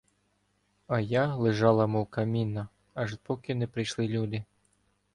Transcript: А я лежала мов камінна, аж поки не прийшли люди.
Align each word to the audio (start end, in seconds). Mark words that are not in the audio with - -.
А 0.87 0.97
я 1.01 1.25
лежала 1.47 1.85
мов 1.87 2.07
камінна, 2.07 2.67
аж 2.93 3.15
поки 3.23 3.55
не 3.55 3.67
прийшли 3.67 4.07
люди. 4.07 4.43